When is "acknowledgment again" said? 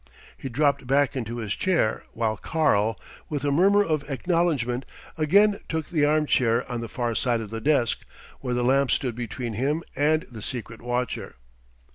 4.09-5.59